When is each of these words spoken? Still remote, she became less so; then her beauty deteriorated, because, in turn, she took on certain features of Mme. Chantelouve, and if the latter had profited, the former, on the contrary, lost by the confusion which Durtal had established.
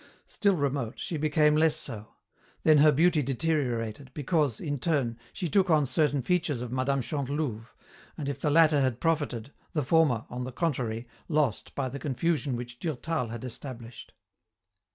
Still 0.25 0.55
remote, 0.55 0.95
she 0.97 1.15
became 1.15 1.55
less 1.55 1.75
so; 1.75 2.15
then 2.63 2.79
her 2.79 2.91
beauty 2.91 3.21
deteriorated, 3.21 4.09
because, 4.15 4.59
in 4.59 4.79
turn, 4.79 5.15
she 5.31 5.47
took 5.47 5.69
on 5.69 5.85
certain 5.85 6.23
features 6.23 6.63
of 6.63 6.71
Mme. 6.71 7.01
Chantelouve, 7.01 7.71
and 8.17 8.27
if 8.27 8.41
the 8.41 8.49
latter 8.49 8.81
had 8.81 8.99
profited, 8.99 9.53
the 9.73 9.83
former, 9.83 10.25
on 10.27 10.43
the 10.43 10.51
contrary, 10.51 11.07
lost 11.29 11.75
by 11.75 11.87
the 11.87 11.99
confusion 11.99 12.55
which 12.55 12.79
Durtal 12.79 13.27
had 13.27 13.43
established. 13.43 14.13